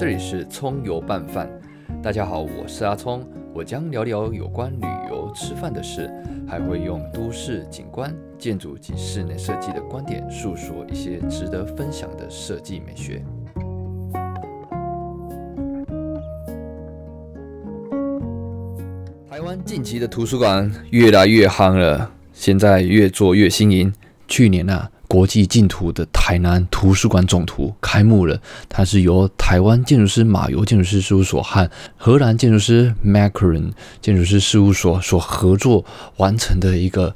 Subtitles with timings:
[0.00, 1.46] 这里是葱油拌饭。
[2.02, 6.10] 大家好，我是阿葱，我将聊聊有关旅游、吃饭的事，
[6.48, 13.22] 还会用都市景观、建筑及室内设计的观点，述说一些值得分享的设计美学。
[19.28, 23.92] 台湾近期的图书馆越来越夯了，现在越做越新颖。
[24.26, 24.90] 去年啊。
[25.10, 35.84] 国际净土的台南图书馆总图开幕了，它是由台湾建筑师马游建筑师事务所和荷兰建筑师 Macron 建筑师事务所所合作
[36.18, 37.12] 完成的一个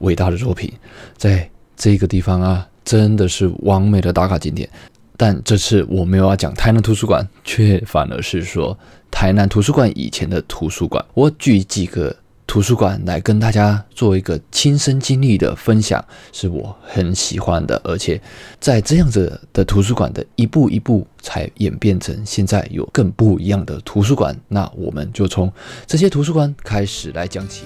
[0.00, 0.70] 伟大的作品。
[1.16, 4.68] 在这个地方啊，真的是完美的打卡景点。
[5.16, 8.78] 但这次我没有要讲台南图书馆，却反而是说
[9.10, 11.02] 台南图书馆以前的图书馆。
[11.14, 12.14] 我举几个。
[12.50, 18.20] 图书馆来跟大家做一个亲身经历的分享，是我很喜欢的，而且
[18.58, 24.36] 在这样子的图书馆的一步一步，才演变成现在有更不一样的图书馆。
[24.48, 25.52] 那我们就从
[25.86, 27.62] 这些图书馆开始来讲起。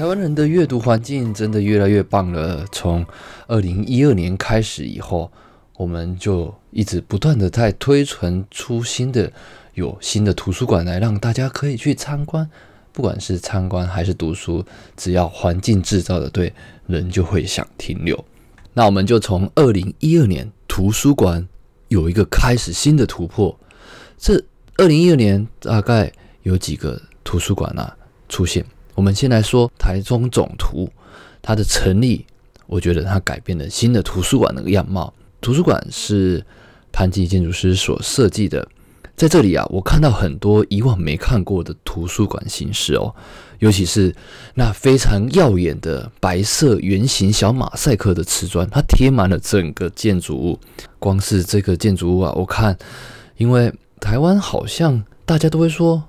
[0.00, 2.64] 台湾人的阅读环境真的越来越棒了。
[2.72, 3.04] 从
[3.46, 5.30] 二零一二年开始以后，
[5.76, 9.30] 我们就一直不断的在推陈出新的，
[9.74, 12.48] 有新的图书馆来让大家可以去参观。
[12.92, 14.64] 不管是参观还是读书，
[14.96, 16.50] 只要环境制造的对，
[16.86, 18.24] 人就会想停留。
[18.72, 21.46] 那我们就从二零一二年图书馆
[21.88, 23.54] 有一个开始新的突破。
[24.16, 24.42] 这
[24.78, 26.10] 二零一二年大概
[26.44, 27.94] 有几个图书馆啊
[28.30, 28.64] 出现？
[29.00, 30.86] 我们先来说台中总图，
[31.40, 32.26] 它的成立，
[32.66, 35.10] 我觉得它改变了新的图书馆的样貌。
[35.40, 36.44] 图书馆是
[36.92, 38.68] 潘基建筑师所设计的，
[39.16, 43.14] 在这里啊，我看到很多以往没看过的图书馆形式哦，
[43.60, 44.14] 尤其是
[44.52, 50.60] 那非常耀眼的白色圆形小马赛克的瓷砖，它贴满了整个建筑物。
[50.98, 52.76] 光是这个建筑物啊，我看，
[53.38, 56.04] 因为台湾好像大家都会说，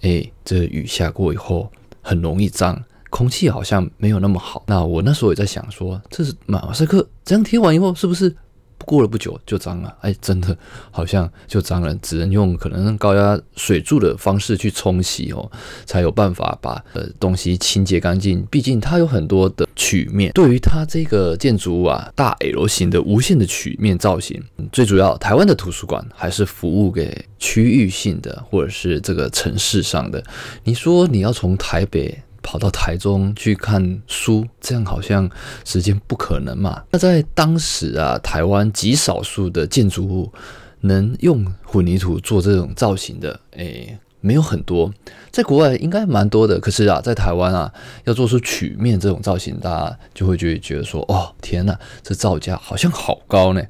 [0.00, 1.70] 哎，这雨下过以后。
[2.02, 4.62] 很容易脏，空气好像没有那么好。
[4.66, 8.34] 那我那时候也在想说，这是马赛克这样贴完以后，是不是
[8.82, 9.96] 过了不久就脏了？
[10.00, 10.56] 哎，真的
[10.90, 15.50] 好像就脏了，只能用可能高压水柱的方式去冲洗哦，
[15.84, 18.46] 才有办法把呃东西清洁干净。
[18.50, 24.42] 毕竟它有很多的曲面，对于它这个建筑物啊，大 L 型的无限的曲面造型，
[24.72, 27.26] 最主要台湾的图书馆还是服务给。
[27.44, 30.22] 区域性的，或者是这个城市上的，
[30.62, 35.30] 你说你要从台北跑到台中去看书，这样好像
[35.64, 36.82] 时间不可能嘛？
[36.90, 40.32] 那在当时啊，台湾极少数的建筑物
[40.80, 44.92] 能用混凝土做这种造型的，诶，没有很多。
[45.30, 47.72] 在国外应该蛮多的，可是啊，在台湾啊，
[48.04, 53.62] 要做出曲面这种造型，大家就会觉得觉得说，哦，天哪，这造价好像好高呢。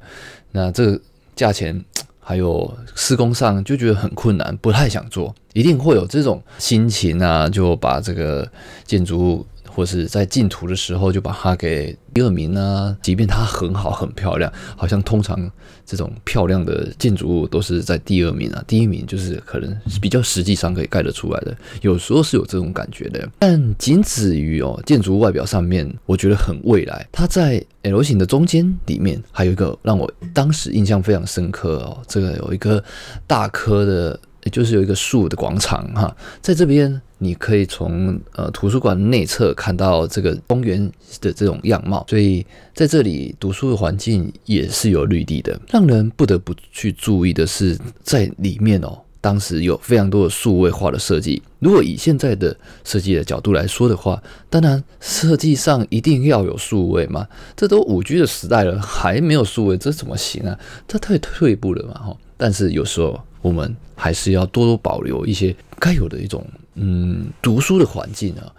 [0.51, 1.01] 那这个
[1.35, 1.83] 价钱。
[2.23, 8.49] 还有施工上就觉得很困难，不太想做，一定会有这种心情啊，就把这个
[8.85, 9.45] 建筑物。
[9.73, 12.95] 或是在进图的时候就把它给第二名呢？
[13.01, 15.49] 即便它很好很漂亮，好像通常
[15.85, 23.27] 这种漂亮的建筑物都是在第二名啊，第一名就是可能比较实际上可以盖得出来的，有时候是有这种感觉的。
[23.39, 27.07] 但仅止于哦，建筑物外表上面，我觉得很未来。
[27.11, 32.83] 它在 L 型的中间里面还有一个让我当时印象非常深刻哦，这个有一个
[33.25, 34.19] 大颗的。
[34.43, 45.57] 也就是有一个树的广场哈，在这边你可以从呃图书馆内侧看到这个公园的这种样貌，所以在这里读书的环境也是有绿地的。
[45.69, 51.41] 让人不得不去注意的是，在里面哦，当时有非常多的数位化的设计。
[51.59, 57.25] 如果以现在的设计的角度来说的话，当然设计上一定要有数位嘛，
[57.55, 60.59] 这都五 G 的时代了，还没有数位，这怎么行啊？
[60.85, 62.17] 这太退步了嘛哈。
[62.35, 63.17] 但是有时候。
[63.43, 66.43] 我们还是要多多保留一些该有的一种
[66.73, 68.51] 嗯读书的环境啊，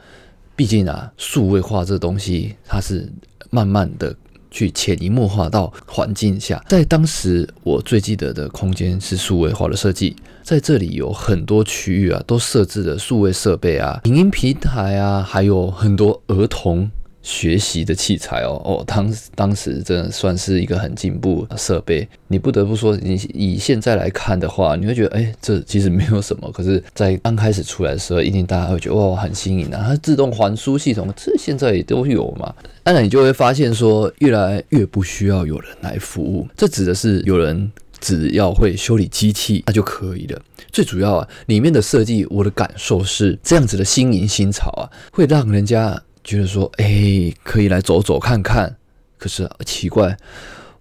[0.54, 3.10] 毕竟啊数位化这东西它是
[3.50, 4.14] 慢慢的
[4.50, 10.14] 去潜移默化到环境下，在当时我最记得的空间是数位化的设计，
[10.44, 16.88] 在这里有很多区域啊都设置了数位设备啊、影音平台啊，还有很多儿童。
[17.24, 22.06] 学习的器材哦哦，当当时真的算是一个很进步设备。
[22.28, 26.52] 你不得不说，你以现在来看的话，你会觉得，哎，这其实没有什么。
[26.52, 29.82] 可是，在刚开始出来的时候，一定大家会觉得，哇，很新颖啊！
[29.88, 32.54] 它自动还书系统，这现在也都有嘛。
[32.82, 36.46] 当然，你就会发现说，越来越不需要有人来服务。
[36.54, 37.72] 这指的是有人。
[38.00, 40.38] 只要会修理机器那就可以了。
[40.70, 48.76] 最主要啊，里面的设计，我的感受是这样子的新颖新潮啊，会让人家觉得说，哎，可以来走走看看。
[49.18, 50.16] 可是奇怪，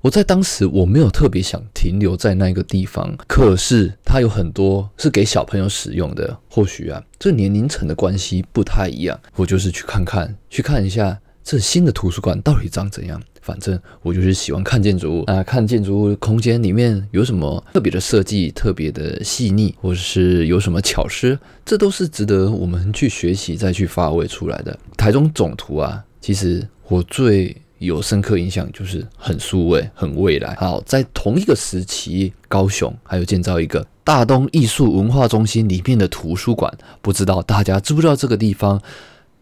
[0.01, 9.19] 我在当时我没有特别想停留在那个地方，可是它有很多是给小朋友使用的，或许啊，这年龄层的关系不太一样。
[9.35, 13.21] 我就是去看看，去看一下这新的图书馆到底长怎样。
[13.41, 24.79] 反正我就是喜欢看建筑物啊，看建筑物空间里面有什么特别的设计，特别的细腻，或者是有什么巧思，这都是值得我们去学习再去发挥出来的。
[24.95, 30.55] 台中总图啊，其实我最有深刻印象就是很数位、很未来。
[30.55, 38.81] 好，在同一个时期，高雄还有建造一个大东艺术文化中心里面的图书馆，不知道大家知不知道这个地方？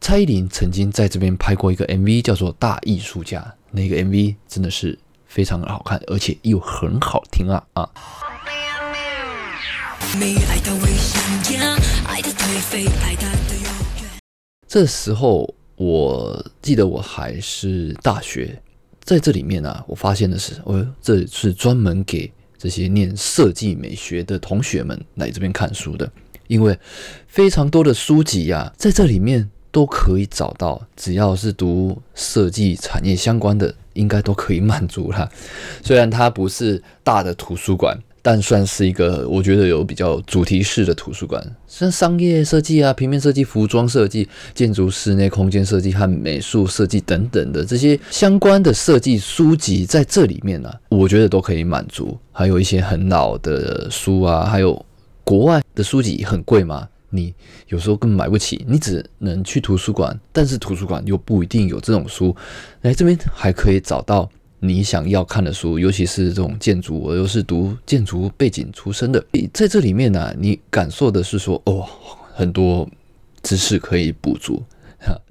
[0.03, 3.39] 蔡依林曾经在这边拍过一个 MV，叫做《大艺术家》。
[3.69, 7.88] 那个 MV 真的是非常好看，而且又很好听啊啊！
[14.68, 18.59] 这时候我记得我还是大学，
[19.03, 26.12] 在这里面啊，我发现的是，哦，这是专门给这些念设计美学的同学们来这边看书的，
[26.48, 26.77] 因为
[27.27, 29.51] 非常多的书籍呀，在这里面。
[29.71, 35.29] 都可以找到，只要是读设计产业相关的，应该都可以满足啦。
[35.81, 41.41] 虽然它不是大的图书馆，但算是一个我觉得有比较主题式的图书馆。
[41.68, 52.17] 像商业设计啊、平面设计、服装设计、建筑室内空间设计和美术设计等等的这些相关的设计书籍，在这里面呢，我觉得都可以满足。
[52.31, 54.85] 还有一些很老的书啊，还有
[55.24, 56.88] 国外的书籍很贵吗？
[57.11, 57.33] 你
[57.67, 62.35] 有时候根本买不起，你只能去图书馆，但是图书馆又不一定有这种书。
[62.81, 64.27] 来这边还可以找到
[64.59, 69.23] 你想要看的书，尤其是这种建筑，我又是读建筑背景出身的，
[69.53, 71.87] 在这里面呢，你感受的是说，哦，
[72.33, 72.89] 很多
[73.43, 74.63] 知识可以补足。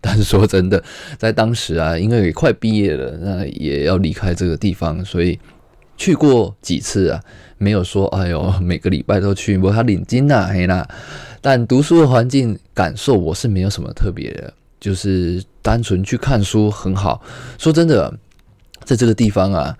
[0.01, 0.83] 但是说真的，
[1.17, 5.39] 在当时啊，因为快毕业了，那也要离开这个地方，所以
[5.97, 7.23] 去过几次啊，
[7.57, 10.85] 没有说，哎呦，每个礼拜都去，我他领金呐，嘿啦。
[11.41, 17.23] 但读书的环境感受我是没有什么特别的，就是单纯去看书很好。
[17.59, 18.13] 说真的，
[18.85, 19.77] 在这个地方啊，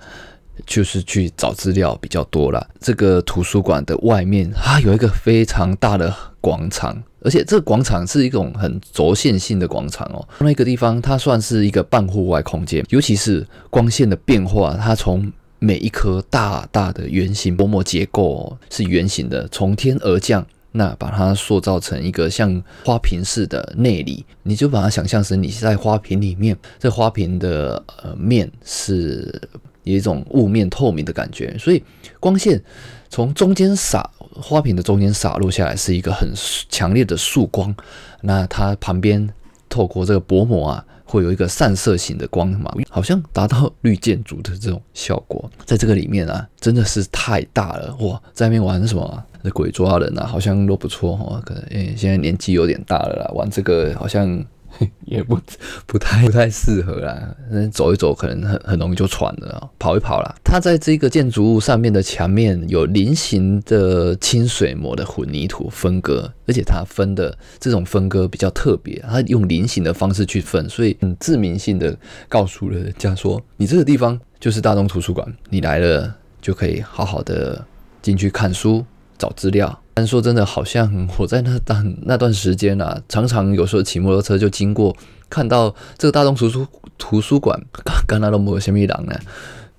[0.67, 2.67] 就是去找资料比较多了。
[2.81, 10.27] 这个图书馆的外面，它有一个非常大的广场，而且这个广场是一种很轴线性的广场哦。
[10.39, 20.47] 那个地方它算是一个半户外空间，尤其是光线的变化，它从每一颗大大的圆形薄膜结构是圆形的，从天而降。
[20.73, 29.41] 那把它塑造成一个像花瓶似的内里，你就把它想象成你在花瓶里面，这花瓶的呃面是
[29.85, 31.83] 有一种雾面透明的感觉，所以
[32.21, 32.63] 光线
[33.09, 36.31] 从中间洒花瓶的中间洒落下来，是一个很
[36.69, 37.75] 强烈的束光。
[38.21, 39.29] 那它旁边
[39.69, 45.51] 透过这个薄膜啊，会有一个散射型的光芒，好像达到绿建筑的这种效果。
[45.65, 48.23] 在这个里面啊，真的是太大了哇！
[48.33, 49.25] 在那边玩什么？
[49.43, 51.41] 那鬼抓人啊，好像都不错哈。
[51.45, 54.45] 可能诶，现在年纪有点大了啦，玩这个好像
[55.05, 55.39] 也不
[55.87, 57.35] 不太不太适合啦。
[57.51, 60.35] 嗯，走一走可能很很容易就喘了，跑一跑啦。
[60.45, 71.97] 它在这个建筑物上面的墙面有菱形的清水模的混凝土分割，而且它分的这种分割比较特别，它用菱形的方式去分，所以很致命性的
[72.29, 77.65] 告诉了人家说，你这个地方就是大众图书馆，你来了就可以好好的
[78.01, 78.85] 进去看书。
[79.21, 84.97] 找资料，但说真的，好像我在那段那段时间啊，常常有时候骑摩托车就经过，
[85.29, 89.15] 看到这个大众图书图书馆， 刚刚那都没有什么人呢。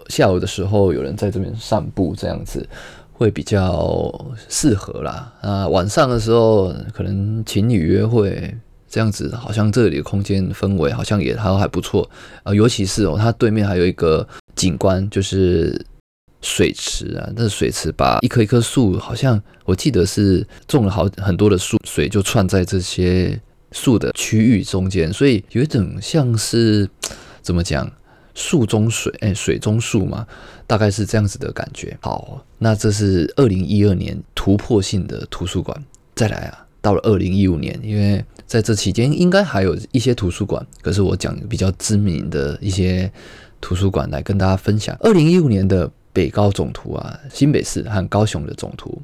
[0.10, 2.70] 下午的时候有人在这边散步，这样子
[3.14, 4.14] 会比较
[4.48, 5.34] 适合啦。
[5.42, 8.56] 啊，晚上的时候可能情侣约会
[8.88, 12.08] 这样子，好像这里的空间氛围好像也还还不错
[12.44, 12.54] 啊。
[12.54, 15.84] 尤其是哦，它对面还有一个景观，就是。
[16.42, 23.40] 水池啊，那水池把一棵一棵树，好像我记得是种了好很多的树，水就串在这些
[23.72, 26.90] 树的区域中间，所以有一种像是
[27.44, 27.90] 怎么讲，
[28.34, 30.26] 树中水，哎，水中树嘛，
[30.66, 31.96] 大概是这样子的感觉。
[32.02, 43.12] 好，那这是二零一二年突破性的图书馆，再来啊，到了二零一五年，因为在这期间应该还有一些图书馆，可是我讲比较知名的一些
[43.62, 44.98] 图书馆来跟大家分享。
[45.02, 45.92] 二零一五年的。
[46.14, 49.02] 北高总图啊，新北市和高雄的总图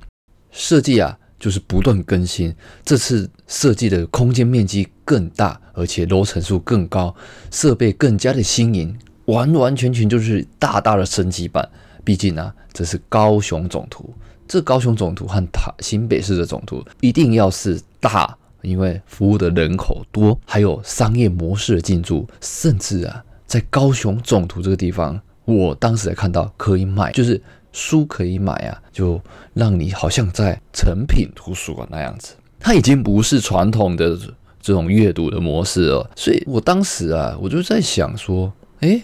[0.51, 2.53] 设计啊，就是不断更新。
[2.83, 7.15] 这次设计的空间面积更大，而且楼层数更高，
[7.51, 11.67] 设备更加的新颖，完完全全就是大大的升级版，
[12.03, 14.13] 毕竟啊，这是高雄总图，
[14.47, 29.19] 这高雄总图和台新北市的总图一定要是大，因为服务的人口多，还有商业模式的进驻，甚至啊，在高雄总图这个地方，我当时还看到可以买，就是书可以买啊，就
[29.55, 34.15] 让你好像在成品图书馆那样子，它已经不是传统的。
[34.59, 38.51] 这种阅读的模式了，所以我当时啊，我就在想说，
[38.81, 39.01] 诶，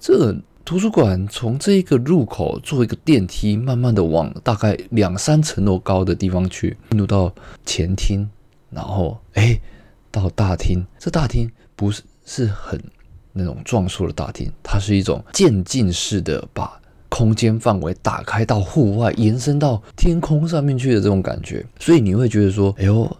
[0.00, 7.32] 这个图书馆从这一个入口做一个电梯，慢慢的往大概两三层楼高的地方去，进入到
[7.64, 8.28] 前厅，
[8.68, 9.60] 然后诶，
[10.10, 10.84] 到大厅。
[10.98, 12.82] 这大厅不是是很
[13.36, 21.64] 那种壮硕的大厅，它是一种渐进式的，把空间范围打开到户外，延伸到天空上面去的这种感觉。
[21.78, 23.16] 所以你会觉得说，哎呦。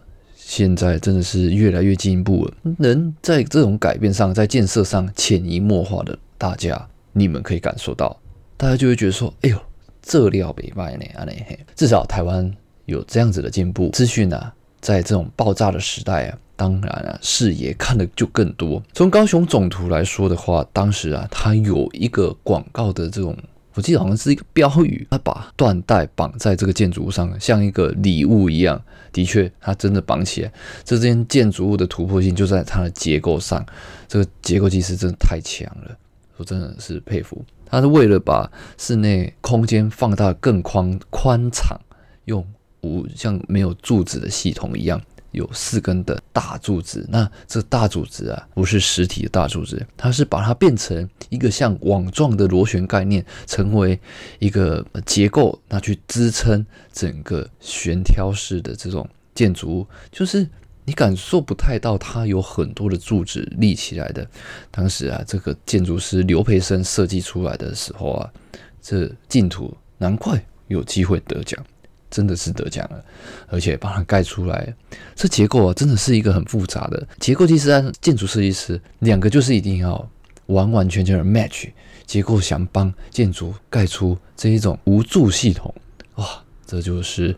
[0.49, 8.17] 现在真的是越来越进步了，能在这种改变上，在建设上潜移默化的，大家你们可以感受到，
[8.57, 9.59] 大家就会觉得说，哎呦，
[10.01, 12.49] 这料北卖呢，啊嘞嘿，至少台湾
[12.85, 18.83] 有这样子的进步，资讯啊，在这种爆炸的时代啊，当然啊，视野看的就更多。
[18.93, 23.37] 从高雄总图来说的话，当时啊，它有一个广告的这种。
[23.75, 28.83] 我记得好像是一个标语，它把缎带绑在这个建筑物上，像一个礼物一样。
[29.13, 30.53] 的确，它真的绑起来。
[30.83, 33.63] 这间建筑物的突破性就在它的结构上，
[34.09, 35.95] 这个结构技师真的太强了，
[36.39, 37.45] 我真的是佩服。
[37.67, 41.79] 它是为了把室内空间放大更宽宽敞，
[42.25, 42.43] 用
[42.81, 44.99] 无像没有柱子的系统一样。
[45.37, 54.01] 有四根的大柱子，那这大柱子啊，不是实体的大柱子，它是把它变成一个像网状的螺旋概念，成为
[54.39, 60.49] 一个结构，那去支撑整个悬挑式的这种建筑物，就是
[60.87, 64.27] 你感受不太到它有很多的柱子立起来的。
[64.71, 68.33] 当时啊，这个建筑师刘培生设计出来的时候啊，
[68.81, 71.63] 这净土难怪有机会得奖。
[72.11, 73.05] 真的是得奖了，
[73.49, 74.75] 而且把它盖出来，
[75.15, 77.47] 这结构啊，真的是一个很复杂的结构。
[77.47, 80.09] 技师和建筑设计师两个就是一定要
[80.47, 81.69] 完完全全的 match
[82.07, 85.75] 结构，想帮建筑盖出这一种无柱系统，
[86.15, 86.27] 哇，
[86.67, 87.37] 这就是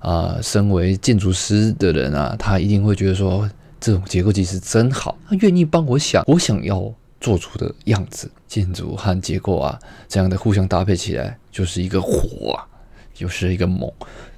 [0.00, 8.30] 啊，身为建筑师的人啊，他一定会觉得说，这种结构技师真好，他愿意帮我想我想要做出的样子。
[8.46, 9.76] 建筑和结构啊，
[10.08, 12.64] 这样的互相搭配起来，就是一个火啊。
[13.16, 13.90] 就是一个猛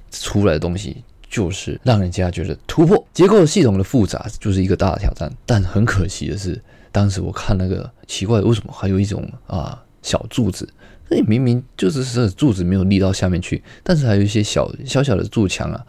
[0.09, 5.31] 出来的东西，就是让人家觉得突破结构系统的复杂，就是一个大的挑战。
[5.45, 6.59] 但很可惜的是，
[6.91, 10.67] 当时我看那个奇怪，为什么还有一种啊小柱子？
[11.09, 15.85] 那明明就是是柱子没有立到下面去，但是还有一些小小小的柱墙啊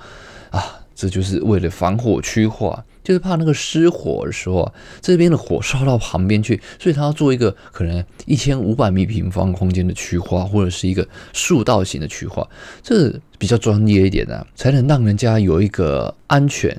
[0.50, 2.84] 啊，这就是为了防火区化。
[3.02, 12.46] 就是怕那个失火的时候，这边的火烧到旁边去，所以他要做一个可能一千五百米平方空间的区化，或者是一个竖道型的区化，
[12.82, 16.78] 这比较专业一点的，才能让人家有一个安全，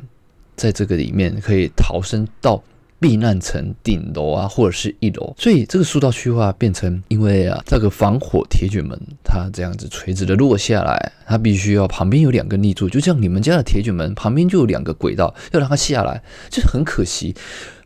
[0.55, 2.63] 在这个里面可以逃生到。
[3.01, 17.35] 避难层顶楼啊，或者是一楼，所以这个塑道区化变成，因为啊，这个防火铁卷门它这样子垂直的落下来，它必须要旁边有两根立柱，就像你们家的铁卷门旁边就有两个轨道，要让它下来，就是很可惜，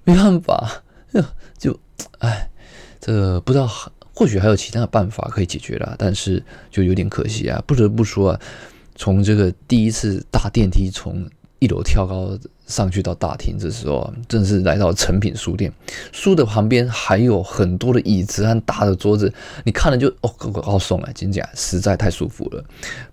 [0.03, 0.83] 没办法，
[1.57, 1.79] 就
[2.19, 2.49] 哎，
[2.99, 3.65] 这不知道，
[4.13, 8.41] 或许还有其他的办法可以解决了，但是就有点可惜啊，不得不说啊，
[8.97, 11.25] 从这个第一次大电梯从。
[11.65, 15.71] 一楼跳高上去到大厅，这时候正是来到成品书店。
[16.11, 20.29] 书的旁边还有很多的椅子和大的桌子，你看了就哦，
[20.61, 21.11] 好爽啊！
[21.15, 22.63] 真假实在太舒服了。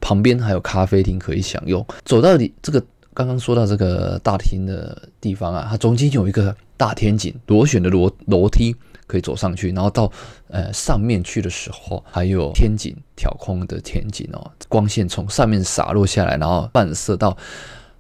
[0.00, 1.84] 旁边还有咖啡厅可以享用。
[2.04, 2.82] 走到底这个
[3.14, 10.12] 刚刚说到这个大厅的地方啊，它中间有一个大天井，螺旋的楼楼梯可以走上去，然后到
[10.48, 17.34] 呃上面去的时候，还有天井挑空的天井哦，光线从上面洒落下来，然后反射到。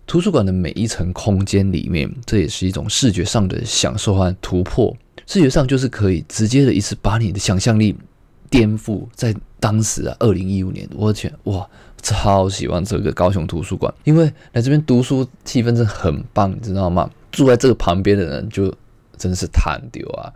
[0.06, 4.94] 图书馆的每一层空间里面，这也是一种视觉上的享受和突破。
[5.26, 7.96] 视觉上就是可以直接的一次把你的想象力
[8.50, 9.06] 颠覆。
[9.14, 11.66] 在当时啊，二零一五年，我天哇，
[12.02, 17.08] 超喜欢这个高雄图书馆，因为来这边读书气氛真的很棒，你知道吗？
[17.30, 18.74] 住在这个旁边的人就
[19.16, 20.30] 真是贪丢啊！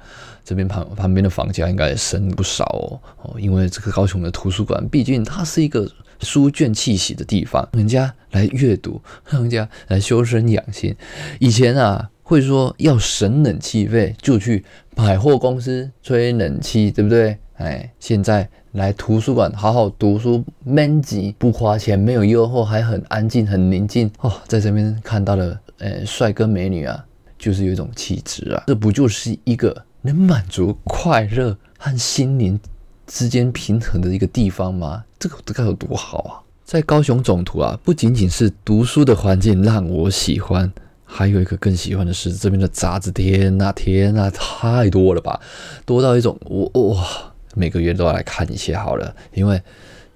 [0.44, 5.86] 这边旁旁边的房价应该也升不少哦哦，因为这个高雄的图书馆，毕竟它是一个。
[6.20, 10.94] 书卷气息的地方，人家来阅读， 人家来修身养性。
[11.38, 17.38] 以前啊，会说要省冷气费，就去百货公司吹冷气，对不对？
[17.54, 24.30] 哎，现在来图书馆好好读书，闷级不花钱，没有诱惑，还很安静，很宁静哦。
[24.46, 27.02] 在这边看到了，呃，帅哥美女啊，
[27.38, 28.64] 就是有一种气质啊。
[28.66, 32.60] 这不就是一个能满足快乐和心灵
[33.06, 35.04] 之间平衡的一个地方吗？
[35.18, 36.32] 这个该有多好啊！
[36.64, 40.70] 在高雄总图啊，不仅仅是读书的环境让我喜欢，
[41.04, 43.10] 还有一个更喜欢的是这边的杂志。
[43.12, 45.40] 天呐，天呐，太多了吧，
[45.84, 47.06] 多到一种我哇，
[47.54, 49.62] 每个月都要来看一些好了，因为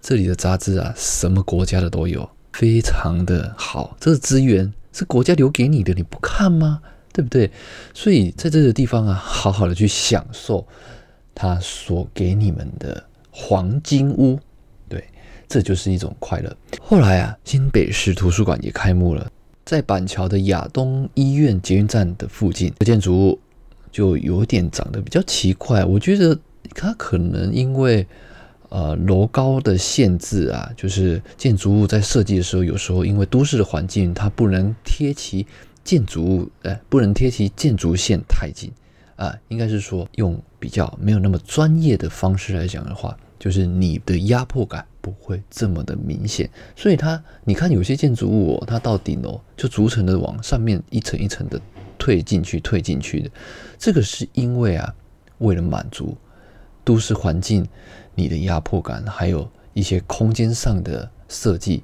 [0.02, 3.96] 这里的杂志啊，什么国家的都有，非常的好。
[4.00, 6.82] 这个资源是国家留给你的，你不看吗？
[7.12, 7.50] 对不对？
[7.94, 10.66] 所以在这个地方啊，好好的去享受
[11.40, 14.38] 他所给你们的黄金屋。
[14.90, 15.02] 对
[15.48, 16.54] 这就是一种快乐。
[16.82, 19.26] 后来啊，新北市图书馆也开幕了，
[19.64, 23.40] 在板桥的亚东医院捷运站的附近，这建筑物
[23.90, 25.82] 就有点长得比较奇怪。
[25.82, 26.38] 我觉得
[26.74, 28.06] 它可能因为
[28.68, 35.46] 呃楼高的限制啊，就是建筑物在设计的时候，有时候因为都市的环境，它不能贴其
[35.82, 38.70] 建筑物，哎，不能贴其建筑线太近
[39.24, 39.38] 啊。
[39.48, 44.84] 应该是说用比较没有那么专业的方式来讲的话，就是你的压迫感。
[45.02, 51.58] 不会这么的明显，所以它，你看有些建筑物哦，它到顶楼就逐层的往上面一层一层的
[51.96, 53.30] 退进去，退进去的，
[53.78, 54.94] 这个是因为啊，
[55.38, 56.14] 为了满足
[56.84, 57.66] 都市环境
[58.14, 61.82] 你的压迫感，还有一些空间上的设计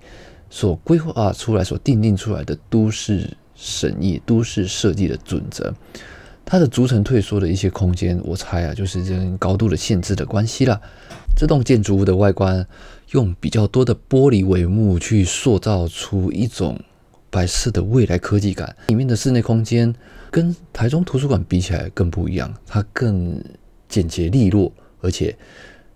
[0.50, 5.72] 所规划出来、所定定出来的都市审议、都市设计的准则，
[6.46, 10.80] 它的逐层退缩的一些空间，我猜啊，就是这高度的限制的关系了。
[11.36, 12.66] 这栋建筑物的外观。
[13.12, 16.76] 用比较多的玻璃帷幕去塑造出一种
[17.30, 19.94] 白色的未来科技感，里面的室内空间
[20.28, 23.40] 跟台中图书馆比起来更不一样，它更
[23.88, 25.34] 简洁利落，而且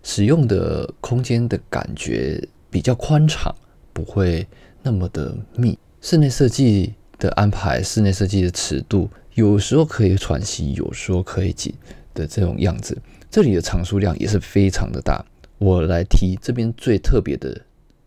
[0.04, 2.40] 使用的空间的感觉
[2.71, 3.52] 比较宽敞，
[3.92, 4.47] 不会
[4.85, 5.76] 那么的密。
[6.00, 11.72] 室内设计的安排，室内设计的尺度，有时候可以喘息，有时候可以紧
[12.14, 13.00] 的这种样子。
[13.30, 15.25] 这里的藏书量也是非常的大。
[15.58, 17.60] 我来提这边最特别的，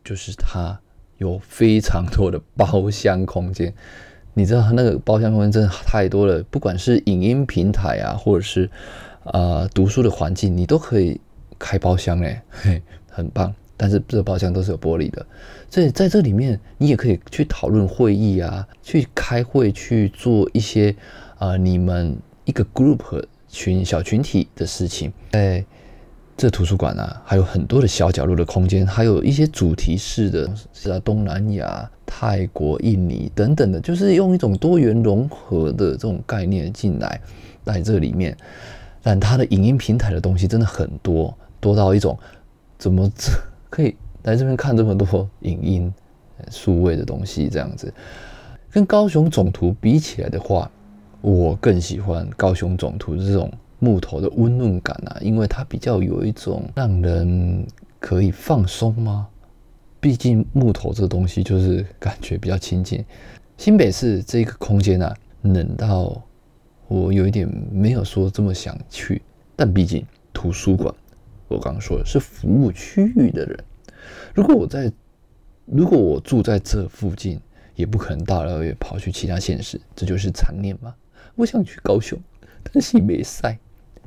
[0.04, 0.80] 就是它
[1.18, 3.74] 有非常多的包厢空间。
[4.34, 8.70] 你知道它那个包厢空间真的太多了，不管是影音平台啊，或者是
[9.24, 11.22] 啊读书的环境，你都可以
[11.60, 13.54] 开包厢嘞，嘿，很棒。
[13.76, 15.26] 但是这包厢都是有玻璃的，
[15.70, 20.96] 所以在这里面你也可以去讨论会议啊，去开会，去做一些
[21.38, 25.66] 啊你们一个 group 群小群体的事情，哎。
[26.36, 37.22] 这图书馆啊，还有很多的小角落的空间，还有一些主题式的，是啊，东南亚、泰国、印尼等等的，就是用一种多元融合的这种概念进来
[37.64, 38.36] 在这里面。
[39.04, 42.18] 但它的影音平台的东西真的很多，多到一种
[42.80, 43.32] 怎么这
[43.74, 45.94] 可以来这边看这么多影音
[46.52, 47.92] 数位的东西这样子？
[48.70, 50.70] 跟高雄总图比起来的话，
[51.22, 53.52] 我更喜欢高雄总图这种。
[53.80, 57.68] 木头的温润感啊，因为它比较有一种让人
[58.00, 59.28] 可以放松吗？
[60.00, 63.04] 毕竟木头这东西就是感觉比较亲近。
[63.58, 66.22] 新北市这个空间啊，冷到
[66.88, 69.22] 我有一点没有说这么想去。
[69.54, 70.96] 但毕竟图书馆，
[71.54, 73.64] 我刚刚说的是服务区域的人。
[74.34, 74.92] 如果我在，
[75.66, 77.40] 如果我住在这附近，
[77.76, 80.96] 也不可能大老远跑去其他县市，这就是残念吗？
[81.36, 82.20] 我想去高雄，
[82.64, 83.58] 但是没赛。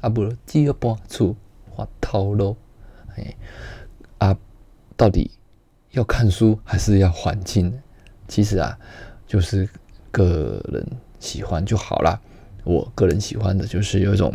[0.01, 1.35] 啊，不，只要搬出
[1.75, 2.57] 发头咯。
[3.17, 3.35] 哎，
[4.19, 4.37] 啊，
[4.97, 5.31] 到底
[5.93, 7.73] 要看书还是要环境？
[8.29, 8.79] 其实啊，
[9.27, 9.69] 就是
[10.11, 10.87] 个人
[11.19, 12.21] 喜欢就好啦。
[12.65, 14.35] 我个人喜欢的就是有一种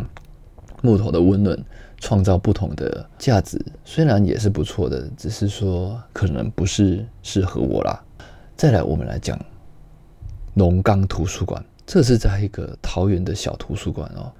[0.82, 1.58] 木头的温暖，
[1.98, 8.04] 创造不同的价值，虽然也是不错的，只是说可能不是适合我啦。
[8.56, 9.38] 再来，我们来讲
[10.54, 14.30] 龙岗图书馆，这是在一个桃园的小图书馆哦。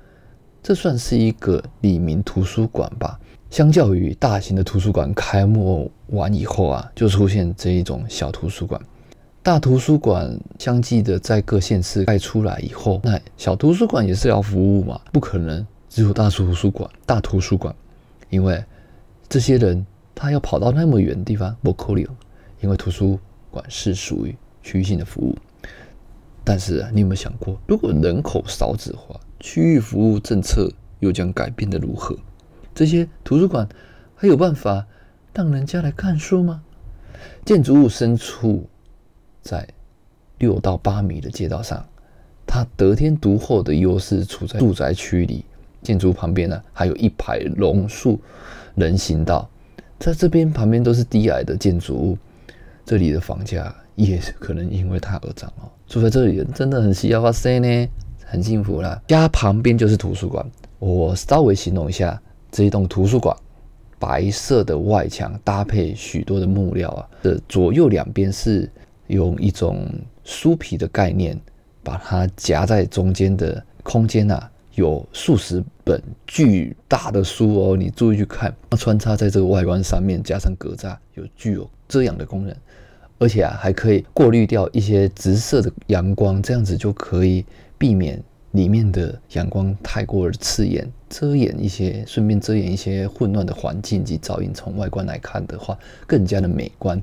[0.63, 3.19] 这算是一个李明图书馆吧。
[3.51, 8.81] 相较于大型的图书馆开幕完以后啊，就出现这一种小图书馆。
[9.43, 16.91] 大图书馆相继的在各县市盖出来以后，那小图书馆也是要服务嘛，不可能只有大图书馆。
[17.05, 17.75] 大图书馆，
[18.31, 18.65] 因为
[19.29, 22.03] 这些人他要跑到那么远的地方，不可能。
[22.63, 25.37] 因为图书馆是属于区域性的服务。
[26.43, 29.21] 但是你有没有想过，如果人口少子化？
[29.39, 32.17] 区域服务政策又将改变的如何？
[32.75, 33.69] 这些图书馆
[34.15, 34.87] 还有办法
[35.35, 36.63] 让人家来看书吗？
[37.45, 38.67] 建筑物深处
[39.43, 39.69] 在
[40.39, 41.87] 六到八米的街道上，
[42.47, 45.45] 它得天独厚的优势处在住宅区里。
[45.83, 48.21] 建筑旁边呢，还有一排榕树
[48.75, 49.49] 人行道，
[49.99, 52.19] 在这边旁边都是低矮的建筑物，
[52.85, 55.69] 这里的房价也可能因为它而涨哦。
[55.87, 57.89] 住在这里人真的很需要哇塞呢。
[58.25, 60.43] 很幸福啦，家旁边就是图书馆。
[60.79, 62.19] 我稍微形容一下
[62.51, 63.37] 这一栋图书馆
[63.99, 68.67] 白色的外墙搭配许多的木料啊，的左右两边是
[69.09, 69.87] 用一种
[70.25, 71.39] 书皮的概念
[71.83, 82.57] 把它夹在中间的空间啊，有数十本巨大的书哦，你注意去看，它穿插在这个外观上面，加上格栅，有具有遮阳的功能，
[83.19, 87.45] 而且啊还可以过滤掉一些直射的阳光，这样子就可以
[87.79, 88.23] 避免。
[88.53, 94.51] 里面的阳光太过刺眼，遮掩一些，顺便遮掩一些混乱的环境及噪音。
[94.53, 95.75] 从外观来看的话，
[96.07, 97.01] 更加的美观。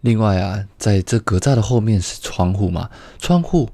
[0.00, 3.68] 另外啊，在这格栅的后面是窗户嘛，窗户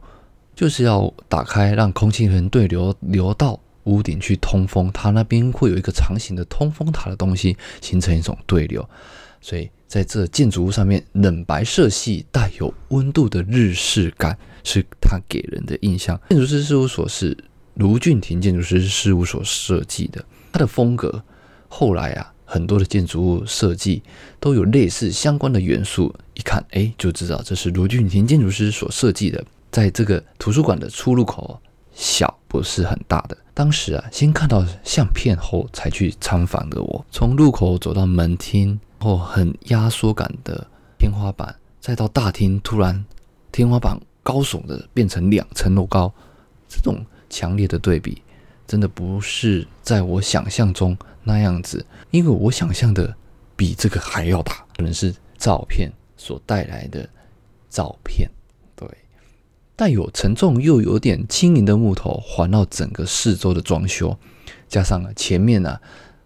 [0.58, 4.90] 就是要打开，让空气能对流流到屋顶去通风。
[4.92, 8.84] 它那边会有一个长形的通风塔的东西，形成一种对流。
[9.40, 14.36] 所以在这建筑物上面，冷白色系带有温度的日式感。
[14.64, 16.20] 是他给人的印象。
[16.28, 17.34] 建筑师事务所是
[17.74, 21.22] 卢俊廷建筑师事务所设计的，他的风格
[21.68, 24.02] 后来啊，很多的建筑物设计
[24.38, 29.42] 都有类似相关的元素，一看哎就知道这是卢俊廷建筑师所设计的。
[29.70, 31.60] 在这个图书馆的出入口
[31.92, 40.66] 小不是很大的，当时啊先看到相片后才去参访的我，从入口走到门厅后很压缩感的
[40.98, 43.04] 天花板，再到大厅，突然
[43.50, 43.98] 天花板。
[44.20, 46.12] 高耸的变成两层楼高，
[46.68, 48.20] 这种强烈的对比，
[48.66, 51.82] 真的不是在我想象中那样子。
[52.10, 53.16] 因为我想象的
[53.56, 57.08] 比这个还要大，可能是照片所带来的
[57.70, 58.28] 照片。
[59.78, 64.18] 带有沉重又有点轻盈的木头环绕整个四周的装修，
[64.66, 65.78] 加上啊前面呢，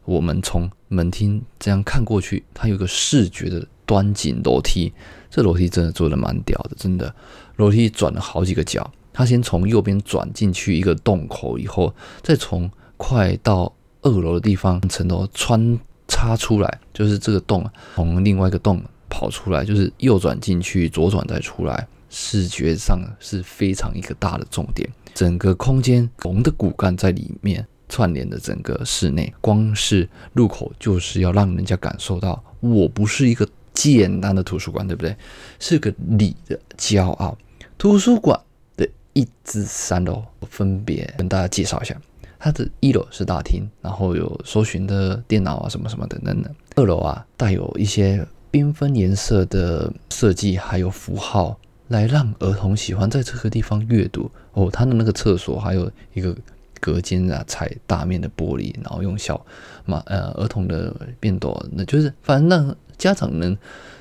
[0.06, 4.90] 我们从门厅这样看过去，它有个视觉的端景楼梯。
[5.30, 7.14] 这楼梯真的做的蛮屌的，真的。
[7.56, 24.88] 楼梯转了好几个角，他先从右边转进去一个洞口，以后再从快到二楼的地方层楼穿插出来，就是这个洞从另外一个洞跑出来，就是右转进去，左转再出来，视觉上是非常一个大的重点。
[25.12, 33.48] 整个空间龙的骨干在里面串联的整个室内，光是入口就是要让人家感受到，我不是一个。
[33.74, 35.16] 简单的图书馆，对不对？
[35.58, 37.36] 是个礼的骄傲。
[37.78, 38.38] 图书馆
[38.76, 41.96] 的一至三楼，分别跟大家介绍一下。
[42.38, 46.54] 它的一楼是大厅，然后有搜寻的电脑啊，什么什么等等的。
[46.76, 51.58] 二楼啊，带有一些缤纷颜色的设计，还有符号，
[51.92, 54.28] 来让儿童喜欢在这个地方阅读。
[54.54, 56.36] 哦，它的那个厕所还有一个
[56.80, 59.46] 隔间啊，踩大面的玻璃，然后用小
[59.84, 62.76] 嘛呃儿童的便斗，那就是反正让。
[62.98, 63.56] 家长能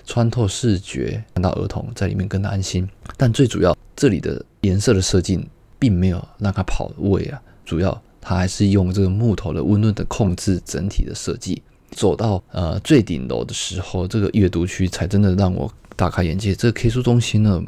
[0.05, 5.43] 穿透视觉看到儿童在里面更安心，但最主要这里的颜色的设计
[5.79, 11.63] 并没有让他跑位啊，主要他还是用这个木头的温润的控制整体的设计。
[11.89, 16.53] 走到呃最顶楼的时候，这个阅读区才真的让我大开眼界。
[16.53, 17.59] 这个 K 书中心呢，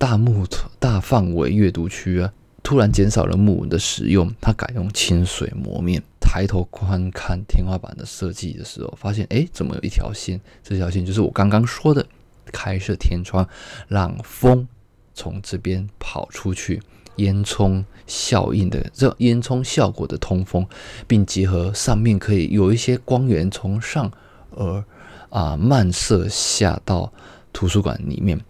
[0.00, 2.32] 大木头大范围阅读区啊。
[2.62, 6.02] 突然减少了木纹的使用，它改用清水磨面。
[6.18, 10.40] 抬头观看天花板的设计的时候，发现哎，怎么有一条线？
[10.62, 12.06] 这条线就是我刚刚说的
[12.50, 13.46] 开设天窗，
[13.88, 14.66] 让风
[15.12, 16.80] 从这边跑出去，
[17.16, 20.66] 烟囱效应的这烟囱效果的通风，
[21.06, 24.10] 并结合上面可以有一些光源从上
[24.56, 24.82] 而
[25.28, 27.12] 啊漫射下到
[27.52, 28.40] 图书馆里面。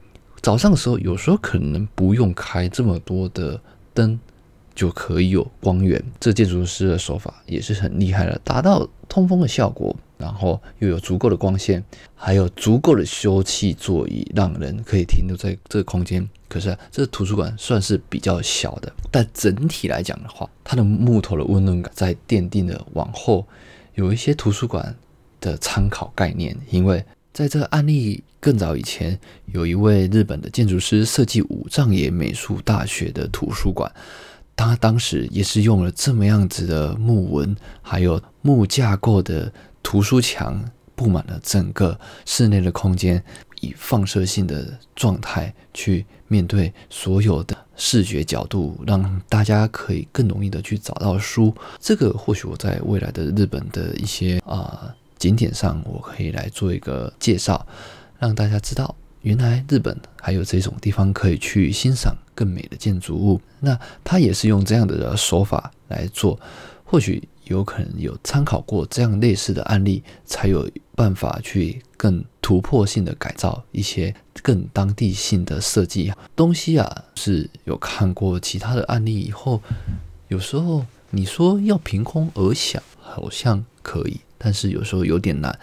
[0.41, 3.61] 早上的时候，有时候可能不用开这么多的。
[3.93, 4.19] 灯
[4.73, 16.27] 就可以有光源，这建筑师的手法也是很厉害的，达到通风的效果，然后又有足够的光线，还有足够的休憩座椅，让人可以停留在这个空间。
[16.49, 23.45] 可是这图书馆算是比较小的，但整体来讲的话，它的木头的温润感在奠定了往后
[23.97, 24.97] 有一些图书馆
[25.41, 28.23] 的参考概念，因为在这个案例。
[28.41, 29.21] 更早以前，
[29.53, 33.93] 有一位日本的建筑师设计五藏野美术大学的图书馆，
[34.57, 43.23] 他当时也是用了这么样子的木纹，还有木架构的图书墙，布满了整个室内的空间，
[43.61, 51.55] 以放射性的状态去面对所有的视觉角度，让大家可以更容易的去找到书。
[51.79, 57.67] 这个或许我在未来的日本的一些啊景点上，我可以来做一个介绍。
[58.21, 63.41] 让大家知道，原来日本还有这种地方可以去欣赏更美的建筑物。
[63.59, 66.39] 那他也是用这样的手法来做，
[66.85, 77.05] 或许有可能有参考过这样类似的案例，才有办法去更突破性的改造一些更当地性的设计东西啊。
[77.17, 79.61] 是有看过其他的案例以后，
[80.29, 84.21] 有时候你说要凭空而想，好像可以。
[84.43, 85.57] 但是有时候有点难，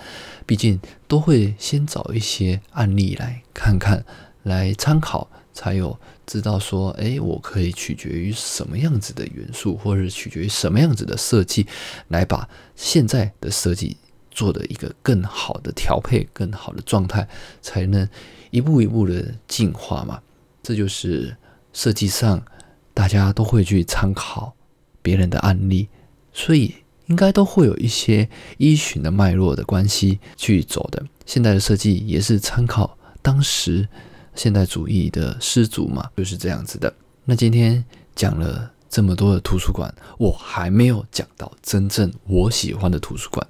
[0.46, 4.06] 毕竟都会先找一些案例来看看，
[4.44, 11.66] 来参考，才有知道说，诶，我可以取决于什么样子的元素，或者取决于什么样子的设计，
[12.10, 13.98] 来把现在的设计
[14.30, 17.28] 做的一个更好的调配、更好的状态，
[17.64, 18.08] 才能
[18.52, 20.22] 一步一步的进化嘛。
[20.62, 21.36] 这就是
[21.74, 22.46] 设计上
[22.94, 24.54] 大家都会去参考
[25.02, 25.90] 别人的案例，
[26.32, 26.76] 所以。
[27.08, 31.04] 应该都会有一些依循的脉络的关系去走的。
[31.26, 33.88] 现代的设计也是参考当时
[34.36, 36.94] 现代主义的师祖嘛，就是这样子的。
[37.26, 37.84] 那今天
[38.16, 43.46] 讲了这么多的图书馆，我还没有讲到真正我喜欢的图书馆。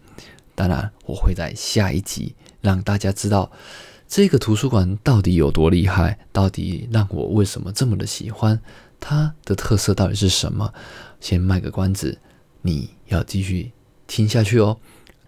[0.55, 3.51] 当然，我会在下一集让大家知道
[4.07, 8.59] 这个图书馆到底有多厉害，到底让我为什么这么的喜欢，
[8.99, 10.73] 它的特色到底是什么。
[11.19, 12.19] 先卖个关子。
[12.63, 13.71] 你要继续
[14.07, 14.77] 听下去哦。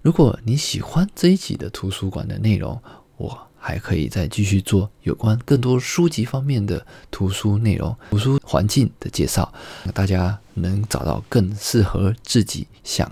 [0.02, 2.82] 如果你喜欢这一集的图书馆的内容，
[3.18, 9.54] 我还可以再继续做有关更多书籍方面的图书内容、图书环境的介绍，
[9.94, 13.12] 大家能找到更适合自己想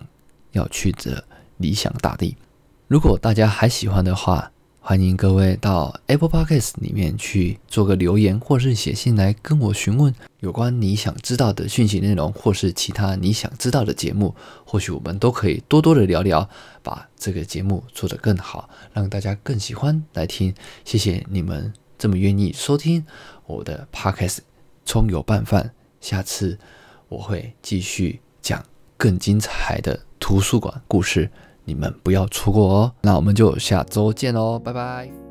[0.53, 1.23] 要去的
[1.57, 2.37] 理想大地。
[2.87, 4.49] 如果大家还喜欢的话，
[4.89, 16.49] 欢迎各位到 Apple Podcast 里面去做个留言，或是写信来跟我询问有关你想知道的讯息内容，或是其他你想知道的节目，或许我们都可以多多的聊聊，
[16.81, 20.55] 把这个节目做得更好，让大家更喜欢来听。
[20.85, 23.05] 谢谢你们这么愿意收听
[23.45, 24.37] 我的 Podcast，
[24.85, 25.73] 葱油拌饭。
[25.99, 26.57] 下次
[27.09, 28.63] 我会继续讲
[28.95, 31.29] 更精彩的图书馆故事。
[31.67, 35.26] 你们不要错过哦，那我们就下周见喽，拜拜。